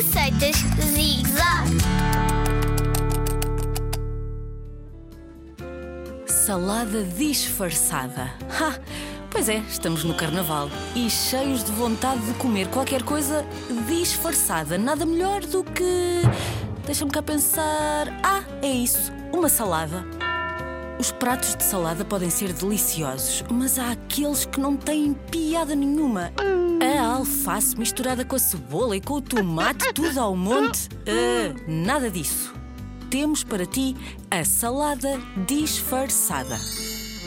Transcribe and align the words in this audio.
Receitas 0.00 0.56
Zig-Zag. 0.94 1.76
Salada 6.26 7.04
disfarçada. 7.04 8.32
Ha! 8.48 8.80
Pois 9.30 9.50
é, 9.50 9.58
estamos 9.68 10.02
no 10.02 10.14
carnaval 10.14 10.70
e 10.96 11.10
cheios 11.10 11.62
de 11.62 11.72
vontade 11.72 12.24
de 12.24 12.32
comer 12.38 12.68
qualquer 12.68 13.02
coisa 13.02 13.44
disfarçada. 13.86 14.78
Nada 14.78 15.04
melhor 15.04 15.42
do 15.42 15.62
que. 15.62 16.22
Deixa-me 16.86 17.10
cá 17.10 17.20
pensar. 17.20 18.08
Ah, 18.22 18.42
é 18.62 18.70
isso, 18.70 19.12
uma 19.30 19.50
salada. 19.50 20.02
Os 21.00 21.10
pratos 21.10 21.56
de 21.56 21.64
salada 21.64 22.04
podem 22.04 22.28
ser 22.28 22.52
deliciosos, 22.52 23.42
mas 23.50 23.78
há 23.78 23.92
aqueles 23.92 24.44
que 24.44 24.60
não 24.60 24.76
têm 24.76 25.14
piada 25.14 25.74
nenhuma. 25.74 26.30
A 26.78 27.14
alface 27.14 27.74
misturada 27.74 28.22
com 28.22 28.36
a 28.36 28.38
cebola 28.38 28.94
e 28.94 29.00
com 29.00 29.14
o 29.14 29.22
tomate, 29.22 29.94
tudo 29.94 30.20
ao 30.20 30.36
monte. 30.36 30.90
Ah, 31.08 31.58
nada 31.66 32.10
disso. 32.10 32.52
Temos 33.08 33.42
para 33.42 33.64
ti 33.64 33.96
a 34.30 34.44
salada 34.44 35.18
disfarçada. 35.46 36.58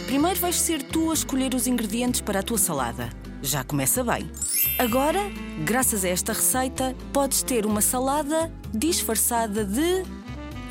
Primeiro 0.06 0.40
vais 0.40 0.56
ser 0.56 0.84
tu 0.84 1.10
a 1.10 1.16
escolher 1.16 1.56
os 1.56 1.66
ingredientes 1.66 2.22
para 2.22 2.42
a 2.42 2.44
tua 2.44 2.60
salada. 2.60 3.10
Já 3.42 3.64
começa 3.64 4.04
bem. 4.04 4.30
Agora, 4.78 5.20
graças 5.66 6.06
a 6.06 6.10
esta 6.10 6.32
receita, 6.32 6.96
podes 7.12 7.42
ter 7.42 7.66
uma 7.66 7.82
salada 7.82 8.54
disfarçada 8.72 9.66
de 9.66 10.04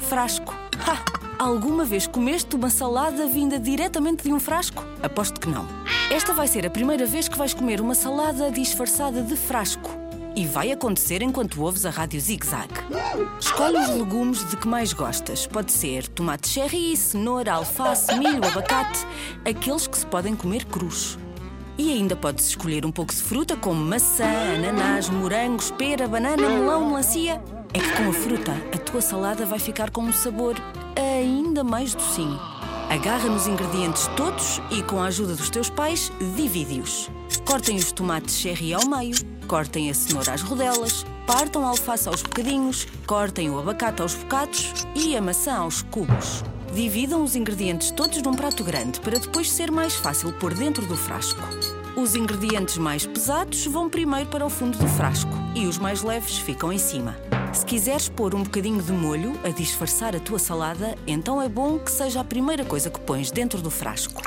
frasco. 0.08 0.54
Ha! 0.86 1.21
Alguma 1.42 1.84
vez 1.84 2.06
comeste 2.06 2.54
uma 2.54 2.70
salada 2.70 3.26
vinda 3.26 3.58
diretamente 3.58 4.22
de 4.22 4.32
um 4.32 4.38
frasco? 4.38 4.84
Aposto 5.02 5.40
que 5.40 5.48
não. 5.48 5.66
Esta 6.08 6.32
vai 6.32 6.46
ser 6.46 6.64
a 6.64 6.70
primeira 6.70 7.04
vez 7.04 7.26
que 7.26 7.36
vais 7.36 7.52
comer 7.52 7.80
uma 7.80 7.96
salada 7.96 8.48
disfarçada 8.48 9.20
de 9.20 9.34
frasco. 9.34 9.90
E 10.36 10.46
vai 10.46 10.70
acontecer 10.70 11.20
enquanto 11.20 11.60
ouves 11.60 11.84
a 11.84 11.90
rádio 11.90 12.20
Zig 12.20 12.46
Zag. 12.46 12.68
Escolhe 13.40 13.76
os 13.76 13.88
legumes 13.88 14.48
de 14.50 14.56
que 14.56 14.68
mais 14.68 14.92
gostas. 14.92 15.44
Pode 15.44 15.72
ser 15.72 16.06
tomate 16.06 16.48
cherry, 16.48 16.96
cenoura, 16.96 17.54
alface, 17.54 18.16
milho, 18.16 18.46
abacate, 18.46 19.04
aqueles 19.44 19.88
que 19.88 19.98
se 19.98 20.06
podem 20.06 20.36
comer 20.36 20.64
crus. 20.66 21.18
E 21.76 21.90
ainda 21.90 22.14
podes 22.14 22.46
escolher 22.46 22.86
um 22.86 22.92
pouco 22.92 23.12
de 23.12 23.20
fruta 23.20 23.56
como 23.56 23.84
maçã, 23.84 24.30
ananás, 24.54 25.10
morangos, 25.10 25.72
pera, 25.72 26.06
banana, 26.06 26.48
melão, 26.48 26.86
melancia. 26.86 27.42
É 27.74 27.80
que 27.80 27.96
com 27.96 28.10
a 28.10 28.12
fruta 28.12 28.52
a 28.72 28.78
tua 28.78 29.00
salada 29.00 29.44
vai 29.44 29.58
ficar 29.58 29.90
com 29.90 30.02
um 30.02 30.12
sabor 30.12 30.54
ainda 31.62 31.64
mais 31.64 31.94
docinho. 31.94 32.38
Agarra 32.90 33.28
nos 33.28 33.46
ingredientes 33.46 34.08
todos 34.16 34.60
e, 34.70 34.82
com 34.82 35.00
a 35.00 35.06
ajuda 35.06 35.34
dos 35.34 35.48
teus 35.48 35.70
pais, 35.70 36.12
divide-os. 36.36 37.08
Cortem 37.46 37.76
os 37.76 37.92
tomates 37.92 38.36
cherry 38.36 38.74
ao 38.74 38.86
meio, 38.86 39.16
cortem 39.46 39.88
a 39.88 39.94
cenoura 39.94 40.34
às 40.34 40.42
rodelas, 40.42 41.06
partam 41.26 41.64
a 41.64 41.68
alface 41.68 42.08
aos 42.08 42.22
bocadinhos, 42.22 42.86
cortem 43.06 43.48
o 43.48 43.58
abacate 43.58 44.02
aos 44.02 44.14
bocados 44.14 44.72
e 44.94 45.16
a 45.16 45.22
maçã 45.22 45.54
aos 45.54 45.82
cubos. 45.82 46.44
Dividam 46.74 47.22
os 47.22 47.36
ingredientes 47.36 47.90
todos 47.90 48.20
num 48.22 48.34
prato 48.34 48.64
grande 48.64 49.00
para 49.00 49.18
depois 49.18 49.50
ser 49.50 49.70
mais 49.70 49.94
fácil 49.94 50.32
pôr 50.34 50.54
dentro 50.54 50.84
do 50.86 50.96
frasco. 50.96 51.42
Os 51.94 52.14
ingredientes 52.14 52.78
mais 52.78 53.04
pesados 53.04 53.66
vão 53.66 53.90
primeiro 53.90 54.28
para 54.30 54.46
o 54.46 54.50
fundo 54.50 54.78
do 54.78 54.88
frasco 54.88 55.30
e 55.54 55.66
os 55.66 55.76
mais 55.76 56.02
leves 56.02 56.38
ficam 56.38 56.72
em 56.72 56.78
cima. 56.78 57.14
Se 57.52 57.66
quiseres 57.66 58.08
pôr 58.08 58.34
um 58.34 58.42
bocadinho 58.42 58.82
de 58.82 58.90
molho 58.90 59.38
a 59.44 59.50
disfarçar 59.50 60.16
a 60.16 60.20
tua 60.20 60.38
salada, 60.38 60.96
então 61.06 61.40
é 61.40 61.50
bom 61.50 61.78
que 61.78 61.90
seja 61.90 62.20
a 62.20 62.24
primeira 62.24 62.64
coisa 62.64 62.88
que 62.88 62.98
pões 62.98 63.30
dentro 63.30 63.60
do 63.60 63.70
frasco. 63.70 64.22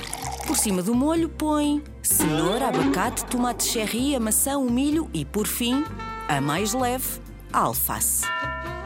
Por 0.45 0.55
cima 0.55 0.83
do 0.83 0.93
molho 0.93 1.27
põe 1.27 1.83
cenoura, 2.03 2.67
abacate, 2.67 3.25
tomate 3.25 3.63
cherry, 3.63 4.15
a 4.15 4.19
maçã, 4.19 4.59
o 4.59 4.69
milho 4.69 5.09
e, 5.11 5.25
por 5.25 5.47
fim, 5.47 5.83
a 6.27 6.39
mais 6.39 6.71
leve, 6.71 7.19
a 7.51 7.61
alface. 7.61 8.25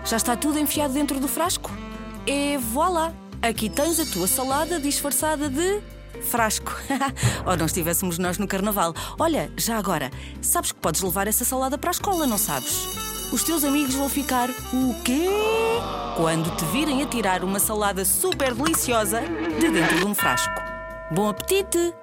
Já 0.06 0.16
está 0.16 0.38
tudo 0.38 0.58
enfiado 0.58 0.94
dentro 0.94 1.20
do 1.20 1.28
frasco? 1.28 1.70
E 2.26 2.56
voilá! 2.58 3.14
Aqui 3.42 3.70
tens 3.70 4.00
a 4.00 4.06
tua 4.06 4.28
salada 4.28 4.80
disfarçada 4.80 5.50
de 5.50 5.82
frasco. 6.22 6.76
Ou 7.46 7.58
não 7.58 7.66
estivéssemos 7.66 8.18
nós 8.18 8.38
no 8.38 8.48
carnaval. 8.48 8.94
Olha, 9.20 9.52
já 9.58 9.78
agora, 9.78 10.12
sabes 10.42 10.72
que 10.72 10.80
podes 10.80 11.02
levar 11.02 11.28
essa 11.28 11.46
salada 11.46 11.78
para 11.78 11.90
a 11.90 11.92
escola, 11.92 12.26
não 12.26 12.38
sabes? 12.38 12.88
Os 13.32 13.44
teus 13.44 13.64
amigos 13.64 13.94
vão 13.94 14.10
ficar 14.10 14.50
o 14.50 15.02
quê? 15.04 15.28
Quando 16.18 16.50
te 16.56 16.66
virem 16.66 17.04
a 17.04 17.06
tirar 17.06 17.44
uma 17.44 17.60
salada 17.60 18.04
super 18.04 18.54
deliciosa 18.54 19.22
de 19.60 19.70
dentro 19.70 20.00
de 20.00 20.06
um 20.06 20.16
frasco. 20.16 20.62
Bom 21.12 21.30
apetite! 21.30 21.94